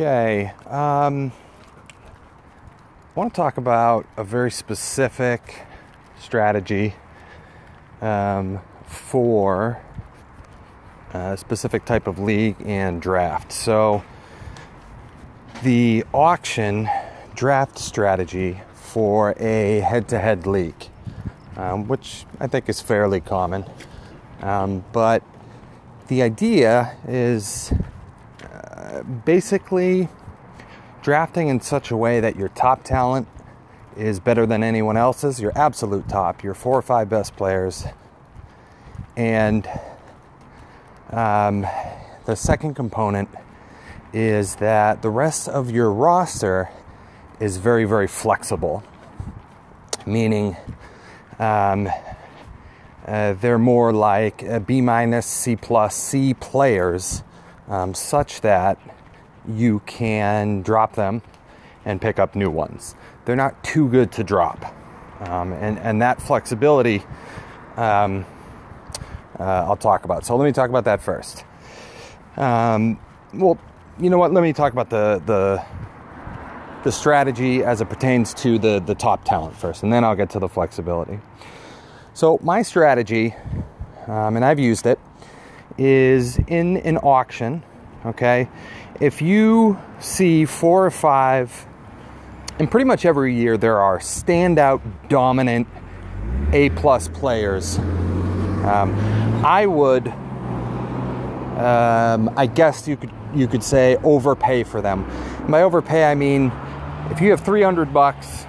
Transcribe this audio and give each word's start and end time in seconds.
Okay. 0.00 0.52
Um, 0.66 1.32
I 3.10 3.18
want 3.18 3.34
to 3.34 3.36
talk 3.36 3.56
about 3.56 4.06
a 4.16 4.22
very 4.22 4.52
specific 4.52 5.66
strategy 6.20 6.94
um, 8.00 8.60
for 8.86 9.82
a 11.12 11.36
specific 11.36 11.84
type 11.84 12.06
of 12.06 12.20
league 12.20 12.54
and 12.64 13.02
draft. 13.02 13.50
So, 13.50 14.04
the 15.64 16.04
auction 16.14 16.88
draft 17.34 17.76
strategy 17.76 18.60
for 18.74 19.34
a 19.40 19.80
head 19.80 20.06
to 20.10 20.20
head 20.20 20.46
league, 20.46 20.90
um, 21.56 21.88
which 21.88 22.24
I 22.38 22.46
think 22.46 22.68
is 22.68 22.80
fairly 22.80 23.20
common. 23.20 23.64
Um, 24.42 24.84
but 24.92 25.24
the 26.06 26.22
idea 26.22 26.96
is 27.08 27.72
uh, 27.72 27.97
basically 29.24 30.08
drafting 31.02 31.48
in 31.48 31.60
such 31.60 31.90
a 31.90 31.96
way 31.96 32.20
that 32.20 32.36
your 32.36 32.48
top 32.48 32.84
talent 32.84 33.26
is 33.96 34.20
better 34.20 34.46
than 34.46 34.62
anyone 34.62 34.96
else's, 34.96 35.40
your 35.40 35.52
absolute 35.56 36.08
top, 36.08 36.42
your 36.44 36.54
four 36.54 36.78
or 36.78 36.82
five 36.82 37.08
best 37.08 37.36
players. 37.36 37.84
And 39.16 39.68
um, 41.10 41.66
the 42.26 42.36
second 42.36 42.74
component 42.74 43.28
is 44.12 44.56
that 44.56 45.02
the 45.02 45.10
rest 45.10 45.48
of 45.48 45.70
your 45.70 45.92
roster 45.92 46.70
is 47.40 47.56
very, 47.56 47.84
very 47.84 48.06
flexible, 48.06 48.82
meaning 50.06 50.56
um, 51.38 51.88
uh, 53.06 53.32
they're 53.34 53.58
more 53.58 53.92
like 53.92 54.66
B 54.66 54.80
minus, 54.80 55.26
C 55.26 55.56
plus, 55.56 55.94
C 55.94 56.34
players, 56.34 57.22
um, 57.68 57.94
such 57.94 58.40
that 58.42 58.78
you 59.48 59.80
can 59.86 60.62
drop 60.62 60.94
them 60.94 61.22
and 61.84 62.00
pick 62.00 62.18
up 62.18 62.34
new 62.34 62.50
ones. 62.50 62.94
They're 63.24 63.36
not 63.36 63.62
too 63.64 63.88
good 63.88 64.12
to 64.12 64.24
drop. 64.24 64.74
Um, 65.20 65.52
and, 65.52 65.78
and 65.78 66.00
that 66.02 66.22
flexibility 66.22 67.02
um, 67.76 68.24
uh, 69.38 69.42
I'll 69.42 69.76
talk 69.76 70.04
about. 70.04 70.26
So 70.26 70.36
let 70.36 70.44
me 70.44 70.52
talk 70.52 70.68
about 70.68 70.84
that 70.84 71.00
first. 71.00 71.44
Um, 72.36 72.98
well, 73.34 73.58
you 73.98 74.10
know 74.10 74.18
what? 74.18 74.32
Let 74.32 74.42
me 74.42 74.52
talk 74.52 74.72
about 74.72 74.90
the, 74.90 75.22
the, 75.26 75.64
the 76.84 76.92
strategy 76.92 77.62
as 77.62 77.80
it 77.80 77.88
pertains 77.88 78.34
to 78.34 78.58
the, 78.58 78.80
the 78.80 78.94
top 78.94 79.24
talent 79.24 79.56
first, 79.56 79.82
and 79.82 79.92
then 79.92 80.04
I'll 80.04 80.16
get 80.16 80.30
to 80.30 80.38
the 80.38 80.48
flexibility. 80.48 81.20
So, 82.14 82.38
my 82.42 82.62
strategy, 82.62 83.34
um, 84.08 84.36
and 84.36 84.44
I've 84.44 84.58
used 84.58 84.86
it, 84.86 84.98
is 85.76 86.38
in 86.48 86.78
an 86.78 86.96
auction, 86.98 87.62
okay? 88.04 88.48
If 89.00 89.22
you 89.22 89.78
see 90.00 90.44
four 90.44 90.84
or 90.84 90.90
five, 90.90 91.66
and 92.58 92.68
pretty 92.68 92.84
much 92.84 93.04
every 93.04 93.32
year 93.32 93.56
there 93.56 93.78
are 93.78 94.00
standout, 94.00 94.80
dominant 95.08 95.68
A 96.52 96.70
plus 96.70 97.06
players. 97.06 97.78
Um, 97.78 98.92
I 99.44 99.66
would, 99.66 100.08
um, 101.58 102.34
I 102.36 102.50
guess 102.52 102.88
you 102.88 102.96
could 102.96 103.12
you 103.36 103.46
could 103.46 103.62
say 103.62 103.96
overpay 104.02 104.64
for 104.64 104.82
them. 104.82 105.08
By 105.48 105.62
overpay, 105.62 106.10
I 106.10 106.16
mean 106.16 106.50
if 107.10 107.20
you 107.20 107.30
have 107.30 107.40
300 107.40 107.92
bucks 107.94 108.46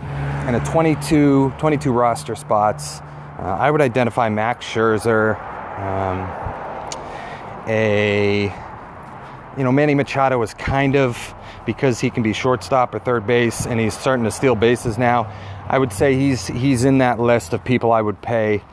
and 0.47 0.55
a 0.55 0.59
22 0.61 1.53
22 1.59 1.91
roster 1.91 2.33
spots, 2.35 3.01
uh, 3.37 3.57
I 3.59 3.69
would 3.69 3.81
identify 3.81 4.29
Max 4.29 4.65
Scherzer, 4.65 5.39
um, 5.79 6.27
a 7.67 8.51
you 9.59 9.65
know, 9.65 9.73
Manny 9.73 9.93
Machado 9.93 10.41
is 10.41 10.53
kind 10.53 10.95
of 10.95 11.35
because 11.65 11.99
he 11.99 12.09
can 12.09 12.23
be 12.23 12.31
shortstop 12.31 12.95
or 12.95 12.99
third 12.99 13.27
base, 13.27 13.67
and 13.67 13.77
he's 13.77 13.93
starting 13.93 14.23
to 14.23 14.31
steal 14.31 14.55
bases 14.55 14.97
now. 14.97 15.29
I 15.67 15.77
would 15.77 15.91
say 15.91 16.15
he's 16.15 16.47
he's 16.47 16.85
in 16.85 16.99
that 16.99 17.19
list 17.19 17.51
of 17.51 17.61
people 17.65 17.91
I 17.91 18.01
would 18.01 18.21
pay 18.21 18.63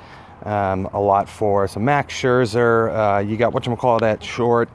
um, 0.45 0.89
a 0.93 1.01
lot 1.01 1.29
for. 1.29 1.67
So 1.67 1.81
Max 1.81 2.15
Scherzer, 2.15 3.17
uh, 3.17 3.19
you 3.19 3.37
got 3.37 3.53
what 3.53 3.67
you 3.67 3.75
call 3.75 3.99
that 3.99 4.23
short. 4.23 4.69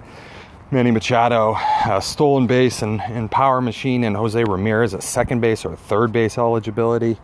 Manny 0.69 0.91
Machado, 0.91 1.53
uh, 1.53 2.01
stolen 2.01 2.45
base 2.45 2.81
and, 2.81 2.99
and 3.01 3.31
power 3.31 3.61
machine, 3.61 4.03
and 4.03 4.17
Jose 4.17 4.43
Ramirez 4.43 4.93
at 4.93 5.03
second 5.03 5.39
base 5.39 5.63
or 5.63 5.77
third 5.77 6.11
base 6.11 6.37
eligibility. 6.37 7.17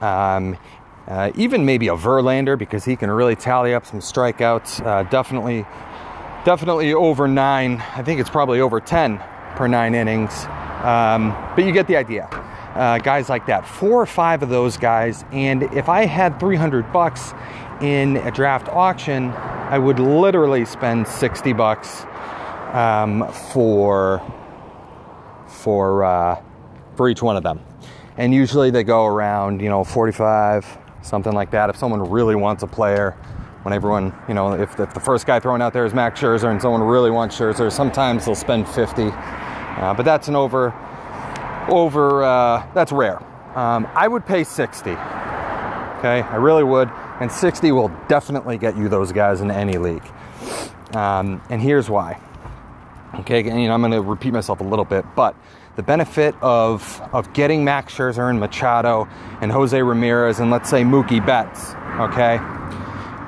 Um, 0.00 0.58
uh, 1.06 1.30
even 1.36 1.64
maybe 1.64 1.86
a 1.86 1.94
Verlander 1.94 2.58
because 2.58 2.84
he 2.84 2.96
can 2.96 3.12
really 3.12 3.36
tally 3.36 3.74
up 3.74 3.86
some 3.86 4.00
strikeouts. 4.00 4.84
Uh, 4.84 5.04
definitely 5.04 5.64
definitely 6.44 6.92
over 6.92 7.26
nine. 7.26 7.82
I 7.94 8.02
think 8.02 8.20
it's 8.20 8.30
probably 8.30 8.60
over 8.60 8.80
10 8.80 9.18
per 9.56 9.66
nine 9.66 9.94
innings. 9.94 10.44
Um, 10.82 11.34
but 11.56 11.64
you 11.64 11.72
get 11.72 11.86
the 11.86 11.96
idea. 11.96 12.26
Uh, 12.74 12.98
guys 12.98 13.28
like 13.28 13.46
that, 13.46 13.66
four 13.66 14.02
or 14.02 14.06
five 14.06 14.42
of 14.42 14.48
those 14.48 14.76
guys, 14.76 15.24
and 15.30 15.62
if 15.62 15.88
I 15.88 16.06
had 16.06 16.40
300 16.40 16.92
bucks 16.92 17.32
in 17.80 18.16
a 18.18 18.32
draft 18.32 18.68
auction, 18.68 19.30
I 19.30 19.78
would 19.78 20.00
literally 20.00 20.64
spend 20.64 21.06
60 21.06 21.52
bucks 21.52 22.04
um, 22.72 23.30
for 23.52 24.20
for 25.46 26.02
uh, 26.02 26.42
for 26.96 27.08
each 27.08 27.22
one 27.22 27.36
of 27.36 27.44
them. 27.44 27.60
And 28.16 28.34
usually 28.34 28.70
they 28.70 28.82
go 28.82 29.06
around, 29.06 29.62
you 29.62 29.68
know, 29.68 29.84
45, 29.84 30.78
something 31.02 31.32
like 31.32 31.52
that. 31.52 31.70
If 31.70 31.76
someone 31.76 32.00
really 32.10 32.34
wants 32.34 32.64
a 32.64 32.66
player, 32.66 33.16
when 33.64 33.72
everyone, 33.72 34.14
you 34.28 34.34
know, 34.34 34.52
if, 34.52 34.78
if 34.78 34.92
the 34.92 35.00
first 35.00 35.26
guy 35.26 35.40
thrown 35.40 35.62
out 35.62 35.72
there 35.72 35.86
is 35.86 35.94
Max 35.94 36.20
Scherzer 36.20 36.50
and 36.50 36.60
someone 36.60 36.82
really 36.82 37.10
wants 37.10 37.36
Scherzer, 37.36 37.72
sometimes 37.72 38.26
they'll 38.26 38.34
spend 38.34 38.68
50. 38.68 39.04
Uh, 39.04 39.94
but 39.96 40.04
that's 40.04 40.28
an 40.28 40.36
over, 40.36 40.74
over, 41.70 42.22
uh, 42.22 42.66
that's 42.74 42.92
rare. 42.92 43.22
Um, 43.56 43.88
I 43.94 44.06
would 44.06 44.26
pay 44.26 44.44
60. 44.44 44.90
Okay, 44.90 46.20
I 46.20 46.36
really 46.36 46.62
would. 46.62 46.90
And 47.20 47.32
60 47.32 47.72
will 47.72 47.88
definitely 48.06 48.58
get 48.58 48.76
you 48.76 48.90
those 48.90 49.12
guys 49.12 49.40
in 49.40 49.50
any 49.50 49.78
league. 49.78 50.04
Um, 50.94 51.40
and 51.48 51.62
here's 51.62 51.88
why. 51.88 52.20
Okay, 53.20 53.48
and, 53.48 53.62
you 53.62 53.68
know, 53.68 53.74
I'm 53.74 53.80
going 53.80 53.92
to 53.92 54.02
repeat 54.02 54.34
myself 54.34 54.60
a 54.60 54.64
little 54.64 54.84
bit, 54.84 55.06
but 55.16 55.34
the 55.76 55.82
benefit 55.82 56.34
of 56.40 57.00
of 57.12 57.32
getting 57.32 57.64
Max 57.64 57.94
Scherzer 57.94 58.30
and 58.30 58.38
Machado 58.38 59.08
and 59.40 59.50
Jose 59.50 59.80
Ramirez 59.80 60.38
and 60.38 60.50
let's 60.50 60.70
say 60.70 60.82
Mookie 60.82 61.24
Betts, 61.24 61.74
okay, 62.00 62.38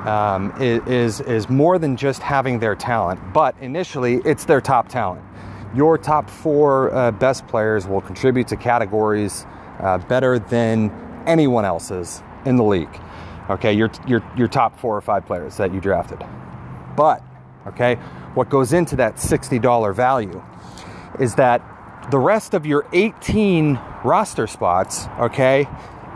um, 0.07 0.55
is 0.61 1.21
is 1.21 1.49
more 1.49 1.79
than 1.79 1.97
just 1.97 2.23
having 2.23 2.59
their 2.59 2.75
talent, 2.75 3.21
but 3.33 3.57
initially 3.61 4.17
it's 4.25 4.45
their 4.45 4.61
top 4.61 4.89
talent. 4.89 5.23
Your 5.75 5.99
top 5.99 6.31
four 6.31 6.95
uh, 6.95 7.11
best 7.11 7.47
players 7.49 7.87
will 7.87 8.01
contribute 8.01 8.49
to 8.49 8.57
categories 8.57 9.47
uh, 9.81 9.99
better 9.99 10.39
than 10.39 10.91
anyone 11.27 11.65
else's 11.65 12.23
in 12.45 12.57
the 12.57 12.65
league. 12.65 13.01
Okay, 13.51 13.73
your 13.73 13.91
your 14.07 14.23
your 14.37 14.49
top 14.49 14.79
four 14.79 14.97
or 14.97 15.01
five 15.01 15.27
players 15.27 15.57
that 15.57 15.75
you 15.75 15.81
drafted. 15.81 16.25
But 16.97 17.23
okay, 17.67 17.97
what 18.35 18.49
goes 18.49 18.73
into 18.73 18.97
that 18.97 19.19
sixty 19.19 19.59
dollar 19.59 19.93
value 19.93 20.43
is 21.19 21.35
that 21.35 21.63
the 22.11 22.19
rest 22.19 22.55
of 22.55 22.65
your 22.65 22.87
18 22.93 23.81
roster 24.05 24.47
spots, 24.47 25.07
okay, 25.19 25.67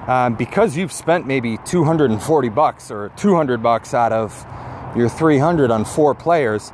um, 0.06 0.34
because 0.34 0.76
you've 0.76 0.92
spent 0.92 1.26
maybe 1.26 1.58
240 1.64 2.48
bucks 2.48 2.90
or 2.90 3.10
200 3.16 3.62
bucks 3.62 3.94
out 3.94 4.12
of 4.12 4.46
your 4.96 5.08
300 5.08 5.70
on 5.70 5.84
four 5.84 6.14
players, 6.14 6.72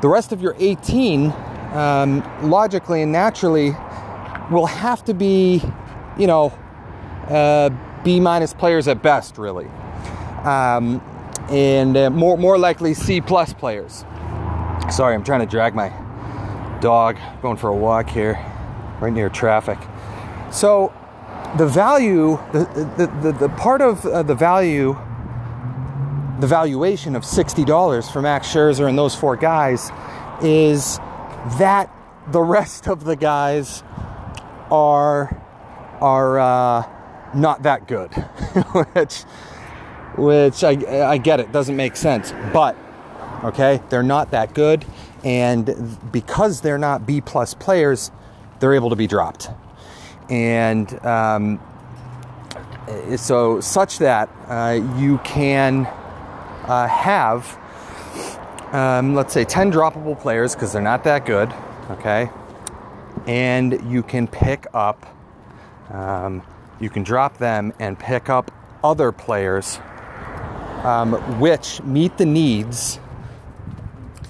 the 0.00 0.08
rest 0.08 0.32
of 0.32 0.40
your 0.40 0.54
18 0.58 1.32
um, 1.72 2.22
logically 2.48 3.02
and 3.02 3.12
naturally 3.12 3.70
will 4.50 4.66
have 4.66 5.04
to 5.04 5.14
be, 5.14 5.62
you 6.18 6.26
know, 6.26 6.52
uh, 7.28 7.70
B 8.04 8.20
minus 8.20 8.54
players 8.54 8.88
at 8.88 9.02
best, 9.02 9.38
really, 9.38 9.66
um, 10.44 11.02
and 11.50 11.96
uh, 11.96 12.10
more 12.10 12.38
more 12.38 12.56
likely 12.56 12.94
C 12.94 13.20
plus 13.20 13.52
players. 13.52 14.04
Sorry, 14.90 15.14
I'm 15.14 15.24
trying 15.24 15.40
to 15.40 15.46
drag 15.46 15.74
my 15.74 15.92
dog 16.80 17.18
going 17.42 17.56
for 17.56 17.68
a 17.68 17.76
walk 17.76 18.08
here, 18.08 18.34
right 19.00 19.12
near 19.12 19.28
traffic. 19.28 19.78
So 20.50 20.92
the 21.56 21.66
value, 21.66 22.38
the, 22.52 22.58
the, 22.96 23.06
the, 23.22 23.32
the 23.32 23.48
part 23.48 23.80
of 23.80 24.04
uh, 24.04 24.22
the 24.22 24.34
value, 24.34 24.92
the 26.40 26.46
valuation 26.46 27.16
of 27.16 27.22
$60 27.22 28.12
for 28.12 28.20
Max 28.20 28.48
Scherzer 28.48 28.88
and 28.88 28.98
those 28.98 29.14
four 29.14 29.36
guys 29.36 29.90
is 30.42 30.98
that 31.58 31.90
the 32.30 32.42
rest 32.42 32.86
of 32.86 33.04
the 33.04 33.16
guys 33.16 33.82
are 34.70 35.42
are 36.00 36.38
uh, 36.38 36.88
not 37.34 37.62
that 37.62 37.88
good, 37.88 38.12
which 38.94 39.22
which 40.16 40.62
I, 40.62 41.10
I 41.10 41.16
get 41.16 41.40
it 41.40 41.50
doesn't 41.50 41.74
make 41.74 41.96
sense, 41.96 42.32
but 42.52 42.76
okay, 43.42 43.80
they're 43.88 44.02
not 44.02 44.30
that 44.32 44.54
good, 44.54 44.84
and 45.24 45.98
because 46.12 46.60
they're 46.60 46.78
not 46.78 47.06
B 47.06 47.20
plus 47.20 47.54
players, 47.54 48.12
they're 48.60 48.74
able 48.74 48.90
to 48.90 48.96
be 48.96 49.06
dropped 49.06 49.48
and 50.30 51.04
um, 51.04 51.60
so 53.16 53.60
such 53.60 53.98
that 53.98 54.28
uh, 54.48 54.80
you 54.96 55.18
can 55.18 55.86
uh, 56.66 56.86
have 56.88 57.58
um, 58.72 59.14
let's 59.14 59.32
say 59.32 59.44
10 59.44 59.72
droppable 59.72 60.18
players 60.18 60.54
because 60.54 60.72
they're 60.72 60.82
not 60.82 61.04
that 61.04 61.24
good 61.24 61.52
okay 61.90 62.30
and 63.28 63.92
you 63.92 64.02
can 64.02 64.26
pick 64.26 64.66
up, 64.72 65.06
um, 65.90 66.42
you 66.80 66.88
can 66.88 67.02
drop 67.02 67.38
them 67.38 67.72
and 67.78 67.98
pick 67.98 68.28
up 68.28 68.50
other 68.82 69.12
players 69.12 69.78
um, 70.82 71.12
which 71.38 71.82
meet 71.82 72.16
the 72.18 72.24
needs. 72.24 72.98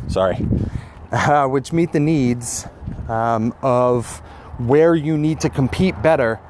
Sorry, 0.08 0.36
uh, 1.12 1.46
which 1.46 1.72
meet 1.72 1.92
the 1.92 2.00
needs 2.00 2.66
um, 3.08 3.54
of 3.62 4.22
where 4.58 4.94
you 4.94 5.16
need 5.16 5.40
to 5.40 5.48
compete 5.48 6.00
better 6.02 6.40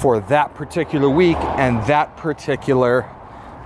for 0.00 0.20
that 0.20 0.54
particular 0.54 1.08
week 1.08 1.36
and 1.36 1.84
that 1.86 2.16
particular 2.16 3.04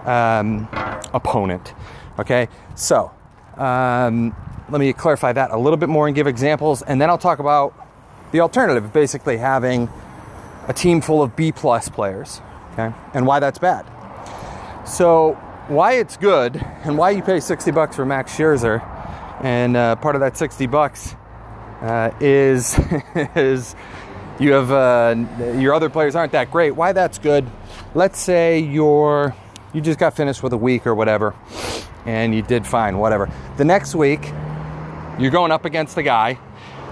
um, 0.05 0.69
opponent. 1.13 1.75
Okay, 2.19 2.49
so 2.75 3.11
um, 3.57 4.35
let 4.69 4.79
me 4.81 4.93
clarify 4.93 5.33
that 5.33 5.51
a 5.51 5.59
little 5.59 5.77
bit 5.77 5.89
more 5.89 6.07
and 6.07 6.15
give 6.15 6.27
examples, 6.27 6.83
and 6.83 7.01
then 7.01 7.11
I'll 7.11 7.19
talk 7.19 7.39
about 7.39 7.75
the 8.33 8.41
alternative, 8.41 8.93
basically 8.93 9.39
having 9.39 9.89
a 10.69 10.73
team 10.73 11.01
full 11.01 11.23
of 11.23 11.35
B 11.35 11.51
plus 11.51 11.89
players, 11.89 12.41
okay, 12.73 12.95
and 13.13 13.27
why 13.27 13.41
that's 13.41 13.59
bad. 13.59 13.87
So, 14.87 15.35
why 15.69 15.95
it's 15.95 16.17
good 16.17 16.57
and 16.85 16.97
why 16.97 17.11
you 17.11 17.23
pay 17.23 17.41
60 17.41 17.71
bucks 17.71 17.97
for 17.97 18.05
Max 18.05 18.37
Scherzer, 18.37 18.85
and 19.43 19.77
uh, 19.77 19.97
part 19.97 20.15
of 20.15 20.21
that 20.21 20.37
60 20.37 20.67
bucks 20.67 21.17
uh, 21.81 22.11
is 22.21 22.79
is 23.35 23.75
you 24.39 24.53
have 24.53 24.71
uh, 24.71 25.15
your 25.59 25.75
other 25.75 25.91
players 25.91 26.15
aren't 26.15 26.33
that 26.33 26.51
great. 26.51 26.73
Why 26.73 26.93
that's 26.93 27.19
good? 27.19 27.47
Let's 27.95 28.19
say 28.19 28.59
you're 28.61 29.35
you 29.73 29.81
just 29.81 29.99
got 29.99 30.15
finished 30.15 30.43
with 30.43 30.53
a 30.53 30.57
week 30.57 30.87
or 30.87 30.95
whatever, 30.95 31.35
and 32.07 32.35
you 32.35 32.43
did 32.43 32.67
fine, 32.67 32.99
whatever. 32.99 33.31
The 33.57 33.65
next 33.65 33.95
week, 33.95 34.33
you're 35.19 35.31
going 35.31 35.53
up 35.53 35.65
against 35.65 35.97
a 35.97 36.03
guy 36.03 36.35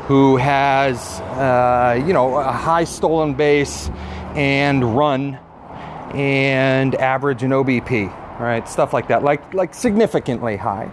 who 0.06 0.36
has 0.36 1.20
uh, 1.20 2.02
you 2.06 2.12
know 2.12 2.36
a 2.38 2.52
high 2.52 2.84
stolen 2.84 3.34
base 3.34 3.90
and 4.34 4.96
run 4.96 5.38
and 6.14 6.94
average 6.94 7.42
and 7.42 7.52
OBP, 7.52 8.40
right? 8.40 8.68
Stuff 8.68 8.92
like 8.92 9.08
that, 9.08 9.22
like 9.22 9.54
like 9.54 9.74
significantly 9.74 10.56
high 10.56 10.90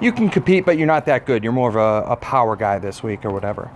you 0.00 0.12
can 0.12 0.28
compete, 0.28 0.64
but 0.64 0.78
you're 0.78 0.86
not 0.86 1.06
that 1.06 1.26
good. 1.26 1.42
You're 1.42 1.52
more 1.52 1.68
of 1.68 1.76
a, 1.76 2.12
a 2.12 2.16
power 2.16 2.56
guy 2.56 2.78
this 2.78 3.02
week 3.02 3.24
or 3.24 3.30
whatever. 3.30 3.70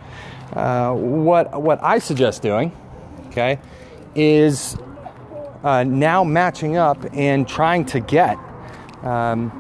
Uh, 0.53 0.93
what 0.95 1.61
what 1.61 1.83
I 1.83 1.99
suggest 1.99 2.43
doing, 2.43 2.73
okay, 3.29 3.59
is 4.15 4.77
uh, 5.63 5.85
now 5.85 6.25
matching 6.25 6.77
up 6.77 6.99
and 7.13 7.47
trying 7.47 7.85
to 7.87 8.01
get 8.01 8.39
um, 9.03 9.53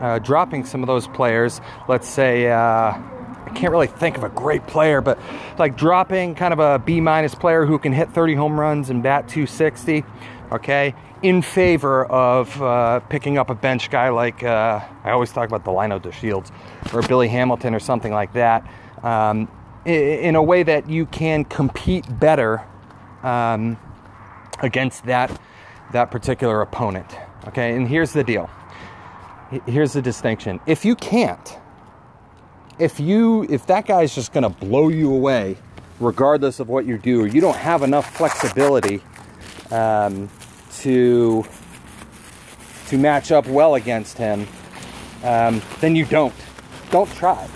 uh, 0.00 0.18
dropping 0.18 0.64
some 0.64 0.82
of 0.82 0.86
those 0.86 1.06
players. 1.08 1.60
Let's 1.88 2.08
say 2.08 2.50
uh, 2.50 2.56
I 2.56 3.50
can't 3.54 3.70
really 3.70 3.86
think 3.86 4.16
of 4.16 4.24
a 4.24 4.28
great 4.30 4.66
player, 4.66 5.00
but 5.00 5.18
like 5.58 5.76
dropping 5.76 6.34
kind 6.34 6.52
of 6.52 6.58
a 6.58 6.78
B 6.78 7.00
minus 7.00 7.34
player 7.34 7.66
who 7.66 7.78
can 7.78 7.92
hit 7.92 8.10
30 8.10 8.34
home 8.34 8.58
runs 8.58 8.90
and 8.90 9.02
bat 9.02 9.28
260. 9.28 10.04
Okay, 10.54 10.94
in 11.22 11.42
favor 11.42 12.04
of 12.04 12.62
uh, 12.62 13.00
picking 13.00 13.38
up 13.38 13.50
a 13.50 13.56
bench 13.56 13.90
guy 13.90 14.10
like 14.10 14.44
uh, 14.44 14.80
I 15.02 15.10
always 15.10 15.32
talk 15.32 15.48
about 15.48 15.64
Delino 15.64 16.00
DeShields 16.00 16.52
or 16.94 17.02
Billy 17.02 17.26
Hamilton 17.26 17.74
or 17.74 17.80
something 17.80 18.12
like 18.12 18.32
that, 18.34 18.64
um, 19.02 19.48
in 19.84 20.36
a 20.36 20.42
way 20.42 20.62
that 20.62 20.88
you 20.88 21.06
can 21.06 21.44
compete 21.44 22.06
better 22.20 22.62
um, 23.24 23.76
against 24.60 25.04
that 25.06 25.40
that 25.92 26.12
particular 26.12 26.60
opponent. 26.60 27.16
Okay, 27.48 27.74
and 27.74 27.88
here's 27.88 28.12
the 28.12 28.22
deal. 28.22 28.48
Here's 29.66 29.92
the 29.92 30.02
distinction. 30.02 30.60
If 30.66 30.84
you 30.84 30.94
can't, 30.94 31.58
if 32.78 33.00
you 33.00 33.42
if 33.50 33.66
that 33.66 33.86
guy's 33.88 34.14
just 34.14 34.32
going 34.32 34.44
to 34.44 34.50
blow 34.64 34.88
you 34.88 35.12
away, 35.12 35.56
regardless 35.98 36.60
of 36.60 36.68
what 36.68 36.86
you 36.86 36.96
do, 36.96 37.22
or 37.22 37.26
you 37.26 37.40
don't 37.40 37.56
have 37.56 37.82
enough 37.82 38.14
flexibility. 38.14 39.02
Um, 39.72 40.28
to 40.80 41.44
to 42.88 42.98
match 42.98 43.32
up 43.32 43.46
well 43.46 43.74
against 43.74 44.18
him, 44.18 44.46
um, 45.22 45.62
then 45.80 45.96
you 45.96 46.04
don't. 46.04 46.34
Don't 46.90 47.10
try. 47.14 47.48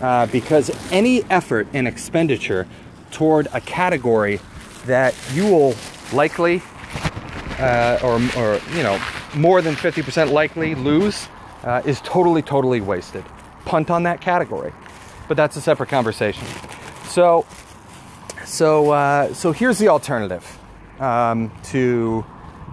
Uh, 0.00 0.26
because 0.26 0.70
any 0.92 1.22
effort 1.30 1.66
and 1.72 1.88
expenditure 1.88 2.66
toward 3.10 3.48
a 3.52 3.60
category 3.60 4.40
that 4.86 5.14
you 5.32 5.44
will 5.44 5.74
likely, 6.12 6.62
uh, 7.58 7.98
or, 8.02 8.16
or, 8.36 8.60
you 8.74 8.82
know, 8.82 9.00
more 9.34 9.62
than 9.62 9.74
50% 9.74 10.30
likely 10.30 10.74
lose 10.74 11.28
uh, 11.62 11.80
is 11.84 12.00
totally, 12.02 12.42
totally 12.42 12.80
wasted. 12.80 13.24
Punt 13.64 13.90
on 13.90 14.02
that 14.02 14.20
category. 14.20 14.72
But 15.26 15.36
that's 15.36 15.56
a 15.56 15.60
separate 15.60 15.88
conversation. 15.88 16.46
So, 17.06 17.46
so, 18.44 18.90
uh, 18.90 19.32
so 19.32 19.52
here's 19.52 19.78
the 19.78 19.88
alternative 19.88 20.58
um, 21.00 21.50
to 21.64 22.24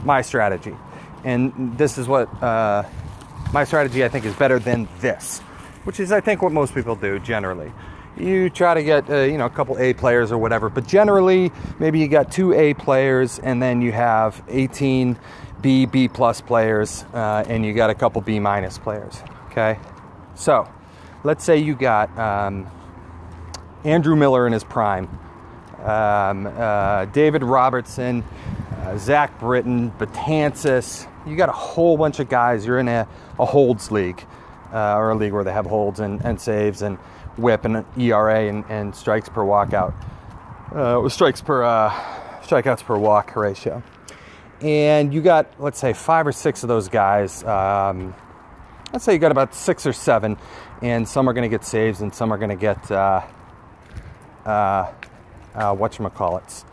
my 0.03 0.21
strategy. 0.21 0.75
And 1.23 1.77
this 1.77 1.97
is 1.97 2.07
what 2.07 2.27
uh, 2.41 2.83
my 3.53 3.63
strategy 3.63 4.03
I 4.03 4.09
think 4.09 4.25
is 4.25 4.35
better 4.35 4.59
than 4.59 4.88
this, 4.99 5.39
which 5.83 5.99
is 5.99 6.11
I 6.11 6.21
think 6.21 6.41
what 6.41 6.51
most 6.51 6.73
people 6.73 6.95
do 6.95 7.19
generally. 7.19 7.71
You 8.17 8.49
try 8.49 8.73
to 8.73 8.83
get 8.83 9.09
uh, 9.09 9.21
you 9.21 9.38
know 9.38 9.45
a 9.45 9.49
couple 9.49 9.77
A 9.77 9.93
players 9.93 10.31
or 10.31 10.38
whatever, 10.38 10.69
but 10.69 10.88
generally 10.88 11.51
maybe 11.79 11.99
you 11.99 12.07
got 12.07 12.31
two 12.31 12.53
A 12.53 12.73
players 12.73 13.39
and 13.39 13.61
then 13.61 13.81
you 13.81 13.91
have 13.91 14.41
18 14.49 15.17
B 15.61 15.85
B 15.85 16.07
plus 16.07 16.41
players 16.41 17.05
uh, 17.13 17.45
and 17.47 17.65
you 17.65 17.73
got 17.73 17.89
a 17.89 17.95
couple 17.95 18.21
B 18.21 18.39
minus 18.39 18.77
players. 18.77 19.21
Okay, 19.51 19.77
so 20.35 20.67
let's 21.23 21.43
say 21.43 21.57
you 21.57 21.75
got 21.75 22.17
um, 22.17 22.67
Andrew 23.83 24.15
Miller 24.15 24.47
in 24.47 24.53
his 24.53 24.63
prime, 24.63 25.07
um, 25.83 26.47
uh, 26.47 27.05
David 27.05 27.43
Robertson 27.43 28.23
uh, 28.81 28.97
Zack 28.97 29.39
Britton, 29.39 29.91
Betances. 29.91 31.07
You 31.27 31.35
got 31.35 31.49
a 31.49 31.53
whole 31.53 31.97
bunch 31.97 32.19
of 32.19 32.29
guys. 32.29 32.65
You're 32.65 32.79
in 32.79 32.87
a, 32.87 33.07
a 33.39 33.45
holds 33.45 33.91
league, 33.91 34.25
uh, 34.73 34.95
or 34.95 35.11
a 35.11 35.15
league 35.15 35.33
where 35.33 35.43
they 35.43 35.53
have 35.53 35.65
holds 35.65 35.99
and, 35.99 36.23
and 36.25 36.39
saves 36.39 36.81
and 36.81 36.97
whip 37.37 37.65
and 37.65 37.85
ERA 37.97 38.47
and, 38.47 38.65
and 38.69 38.95
strikes 38.95 39.29
per 39.29 39.41
walkout, 39.41 39.93
uh, 40.73 41.07
strikes 41.09 41.41
per 41.41 41.63
uh, 41.63 41.89
strikeouts 42.41 42.83
per 42.83 42.97
walk 42.97 43.35
ratio. 43.35 43.83
And 44.61 45.13
you 45.13 45.21
got, 45.21 45.59
let's 45.59 45.79
say, 45.79 45.93
five 45.93 46.27
or 46.27 46.31
six 46.31 46.63
of 46.63 46.69
those 46.69 46.87
guys. 46.87 47.43
Um, 47.43 48.13
let's 48.93 49.05
say 49.05 49.13
you 49.13 49.19
got 49.19 49.31
about 49.31 49.55
six 49.55 49.85
or 49.85 49.93
seven, 49.93 50.37
and 50.81 51.07
some 51.07 51.27
are 51.27 51.33
going 51.33 51.49
to 51.49 51.55
get 51.55 51.65
saves 51.65 52.01
and 52.01 52.13
some 52.13 52.31
are 52.31 52.37
going 52.37 52.49
to 52.49 52.55
get 52.55 52.91
uh, 52.91 53.21
uh, 54.45 54.91
uh, 55.55 55.75
what 55.75 55.97
you 55.97 56.07
call 56.09 56.38
it, 56.38 56.63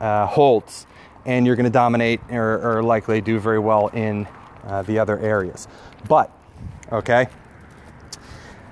uh, 0.00 0.26
holds 0.26 0.86
and 1.26 1.44
you're 1.44 1.56
going 1.56 1.64
to 1.64 1.70
dominate 1.70 2.20
or, 2.30 2.78
or, 2.78 2.82
likely 2.82 3.20
do 3.20 3.38
very 3.38 3.58
well 3.58 3.88
in 3.88 4.26
uh, 4.64 4.82
the 4.82 4.98
other 4.98 5.18
areas. 5.18 5.68
But, 6.08 6.30
okay, 6.90 7.26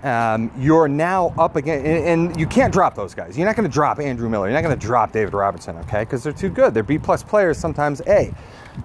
um, 0.04 0.50
you're 0.58 0.88
now 0.88 1.34
up 1.36 1.56
again, 1.56 1.84
and, 1.84 2.28
and, 2.28 2.40
you 2.40 2.46
can't 2.46 2.72
drop 2.72 2.94
those 2.94 3.14
guys. 3.14 3.36
You're 3.36 3.46
not 3.46 3.56
going 3.56 3.68
to 3.68 3.72
drop 3.72 3.98
Andrew 3.98 4.28
Miller. 4.28 4.46
You're 4.46 4.54
not 4.54 4.66
going 4.66 4.78
to 4.78 4.86
drop 4.86 5.12
David 5.12 5.34
Robinson, 5.34 5.76
okay, 5.78 6.00
because 6.00 6.22
they're 6.22 6.32
too 6.32 6.48
good. 6.48 6.74
They're 6.74 6.82
B 6.82 6.98
plus 6.98 7.22
players, 7.22 7.58
sometimes 7.58 8.00
A, 8.06 8.32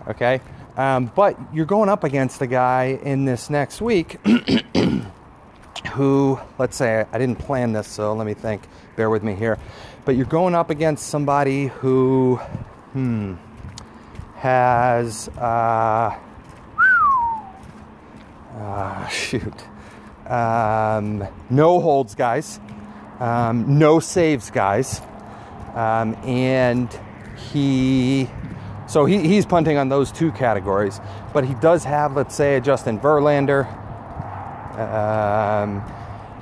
okay. 0.08 0.42
Um, 0.78 1.12
but 1.14 1.38
you're 1.54 1.66
going 1.66 1.90
up 1.90 2.04
against 2.04 2.42
a 2.42 2.48
guy 2.48 3.00
in 3.04 3.26
this 3.26 3.50
next 3.50 3.82
week 3.82 4.18
who, 5.94 6.40
let's 6.58 6.78
say, 6.78 7.06
I 7.12 7.18
didn't 7.18 7.38
plan 7.38 7.74
this, 7.74 7.88
so 7.88 8.14
let 8.14 8.26
me 8.26 8.34
think. 8.34 8.62
Bear 8.96 9.10
with 9.10 9.24
me 9.24 9.36
here. 9.36 9.60
But 10.06 10.16
you're 10.16 10.26
going 10.26 10.56
up 10.56 10.70
against 10.70 11.08
somebody 11.08 11.68
who, 11.68 12.38
hmm, 12.94 13.36
has 14.40 15.28
uh, 15.38 16.18
uh, 18.56 19.08
shoot. 19.10 19.54
Um, 20.26 21.28
no 21.50 21.82
holds 21.82 22.16
guys, 22.16 22.60
um, 23.20 23.78
no 23.78 24.00
saves 24.00 24.50
guys, 24.50 25.02
um, 25.74 26.16
and 26.24 26.88
he 27.52 28.30
so 28.88 29.06
he, 29.06 29.20
he's 29.28 29.46
punting 29.46 29.78
on 29.78 29.90
those 29.90 30.12
two 30.12 30.32
categories, 30.32 31.02
but 31.34 31.46
he 31.46 31.54
does 31.56 31.84
have 31.84 32.16
let's 32.16 32.34
say 32.34 32.56
a 32.56 32.62
Justin 32.62 33.00
Verlander. 33.00 33.68
Um, 34.80 35.84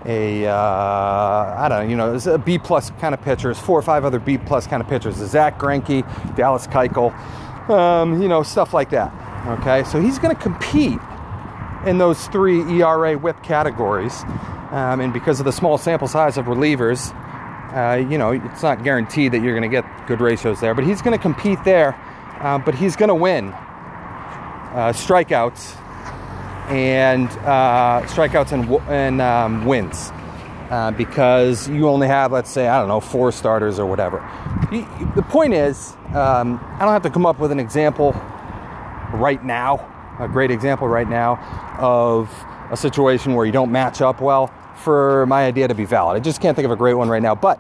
a 0.06 0.46
uh, 0.46 0.54
I 0.54 1.68
don't 1.68 1.84
know, 1.84 1.89
you 1.89 1.96
know, 1.96 2.13
it's 2.13 2.27
a 2.27 2.38
B 2.38 2.60
plus 2.60 2.92
kind 3.00 3.16
of 3.16 3.22
pitchers, 3.22 3.58
four 3.58 3.80
or 3.80 3.82
five 3.82 4.06
other 4.06 4.20
B 4.20 4.38
plus 4.38 4.68
kind 4.68 4.84
of 4.84 4.88
pitchers, 4.88 5.20
a 5.20 5.27
Zack 5.27 5.58
Greinke, 5.58 6.06
Dallas 6.36 6.68
Keuchel, 6.68 7.12
um, 7.69 8.21
you 8.21 8.27
know, 8.27 8.43
stuff 8.43 8.74
like 8.74 8.91
that. 8.91 9.13
Okay, 9.59 9.83
so 9.86 10.01
he's 10.01 10.19
going 10.19 10.36
to 10.36 10.41
compete 10.41 11.00
in 11.86 11.97
those 12.00 12.27
three 12.27 12.62
ERA 12.81 13.17
whip 13.17 13.43
categories. 13.43 14.24
Um, 14.71 15.00
and 15.01 15.13
because 15.13 15.39
of 15.39 15.45
the 15.45 15.53
small 15.53 15.77
sample 15.77 16.07
size 16.07 16.38
of 16.38 16.45
relievers, 16.45 17.13
uh, 17.74 17.97
you 17.97 18.17
know, 18.17 18.31
it's 18.31 18.63
not 18.63 18.83
guaranteed 18.83 19.33
that 19.33 19.41
you're 19.41 19.57
going 19.57 19.69
to 19.69 19.75
get 19.75 19.86
good 20.07 20.21
ratios 20.21 20.59
there, 20.62 20.74
but 20.75 20.86
he's 20.86 21.01
going 21.01 21.17
to 21.17 21.21
compete 21.21 21.63
there, 21.65 21.95
uh, 22.41 22.57
but 22.59 22.75
he's 22.75 22.95
going 22.97 23.09
to 23.09 23.15
win 23.15 23.55
uh, 24.59 24.93
strikeouts 24.93 25.75
and 26.69 27.29
uh, 27.45 28.01
strikeouts 28.07 28.51
and, 28.53 28.69
and 28.89 29.21
um, 29.21 29.65
wins. 29.65 30.12
uh, 30.69 30.91
because 30.91 31.69
you 31.69 31.88
only 31.89 32.07
have, 32.07 32.31
let's 32.31 32.51
say, 32.51 32.67
I 32.67 32.79
don't 32.79 32.89
know, 32.89 33.00
four 33.00 33.31
starters 33.31 33.79
or 33.79 33.86
whatever. 33.86 34.19
The 35.15 35.24
point 35.24 35.53
is, 35.53 35.97
um, 36.15 36.59
I 36.75 36.79
don't 36.79 36.93
have 36.93 37.03
to 37.03 37.09
come 37.09 37.25
up 37.25 37.39
with 37.39 37.51
an 37.51 37.59
example 37.59 38.13
right 39.13 39.43
now, 39.43 40.15
a 40.19 40.27
great 40.27 40.51
example 40.51 40.87
right 40.87 41.07
now 41.07 41.37
of 41.79 42.29
a 42.71 42.77
situation 42.77 43.33
where 43.33 43.45
you 43.45 43.51
don't 43.51 43.71
match 43.71 44.01
up 44.01 44.21
well 44.21 44.53
for 44.75 45.25
my 45.25 45.45
idea 45.45 45.67
to 45.67 45.75
be 45.75 45.85
valid. 45.85 46.15
I 46.15 46.19
just 46.19 46.41
can't 46.41 46.55
think 46.55 46.65
of 46.65 46.71
a 46.71 46.75
great 46.75 46.93
one 46.93 47.09
right 47.09 47.21
now. 47.21 47.35
But 47.35 47.59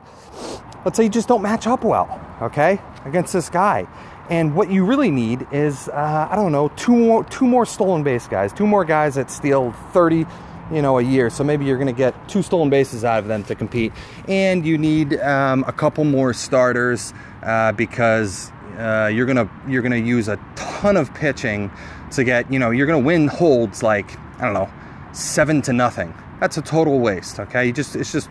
let's 0.85 0.97
say 0.97 1.03
you 1.03 1.09
just 1.09 1.27
don't 1.27 1.41
match 1.41 1.67
up 1.67 1.83
well, 1.83 2.21
okay, 2.41 2.79
against 3.05 3.33
this 3.33 3.49
guy. 3.49 3.87
And 4.29 4.55
what 4.55 4.69
you 4.69 4.85
really 4.85 5.11
need 5.11 5.47
is, 5.51 5.87
uh, 5.89 6.27
I 6.29 6.35
don't 6.35 6.51
know, 6.51 6.69
two 6.69 6.95
more, 6.95 7.23
two 7.25 7.45
more 7.45 7.65
stolen 7.65 8.03
base 8.03 8.27
guys, 8.27 8.51
two 8.51 8.67
more 8.67 8.83
guys 8.83 9.15
that 9.15 9.31
steal 9.31 9.71
30, 9.93 10.25
you 10.71 10.81
know, 10.81 10.99
a 10.99 11.01
year. 11.03 11.29
So 11.29 11.43
maybe 11.43 11.65
you're 11.65 11.77
going 11.77 11.87
to 11.87 11.93
get 11.93 12.27
two 12.27 12.41
stolen 12.41 12.69
bases 12.69 13.03
out 13.03 13.19
of 13.19 13.27
them 13.27 13.43
to 13.45 13.55
compete. 13.55 13.93
And 14.27 14.65
you 14.65 14.77
need 14.77 15.19
um, 15.21 15.63
a 15.67 15.71
couple 15.71 16.03
more 16.03 16.33
starters 16.33 17.13
uh, 17.43 17.71
because 17.71 18.51
uh, 18.77 19.09
you're 19.11 19.25
gonna 19.25 19.49
you're 19.67 19.81
gonna 19.81 19.95
use 19.95 20.27
a 20.27 20.39
ton 20.55 20.97
of 20.97 21.13
pitching 21.13 21.71
to 22.11 22.23
get 22.23 22.51
you 22.51 22.59
know 22.59 22.69
you're 22.69 22.85
gonna 22.85 22.99
win 22.99 23.27
holds 23.27 23.81
like 23.81 24.17
I 24.39 24.45
don't 24.45 24.53
know 24.53 24.69
seven 25.13 25.61
to 25.63 25.73
nothing. 25.73 26.13
That's 26.39 26.57
a 26.57 26.61
total 26.61 26.99
waste. 26.99 27.39
Okay, 27.39 27.65
you 27.65 27.73
just 27.73 27.95
it's 27.95 28.11
just 28.11 28.29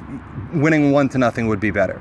winning 0.52 0.92
one 0.92 1.08
to 1.10 1.18
nothing 1.18 1.48
would 1.48 1.58
be 1.58 1.72
better 1.72 2.00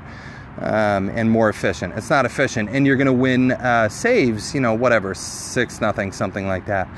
um, 0.58 1.08
and 1.10 1.30
more 1.30 1.48
efficient. 1.48 1.94
It's 1.96 2.10
not 2.10 2.24
efficient, 2.24 2.70
and 2.70 2.86
you're 2.86 2.96
gonna 2.96 3.12
win 3.12 3.52
uh, 3.52 3.88
saves. 3.88 4.54
You 4.54 4.60
know 4.60 4.74
whatever 4.74 5.14
six 5.14 5.80
nothing 5.80 6.12
something 6.12 6.46
like 6.46 6.66
that. 6.66 6.88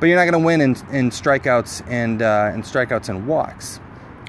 But 0.00 0.06
you're 0.06 0.16
not 0.16 0.30
gonna 0.30 0.44
win 0.44 0.60
in, 0.60 0.70
in 0.92 1.10
strikeouts 1.10 1.84
and 1.88 2.22
uh, 2.22 2.52
in 2.54 2.62
strikeouts 2.62 3.08
and 3.08 3.26
walks. 3.26 3.80